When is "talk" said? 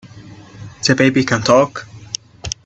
1.43-1.85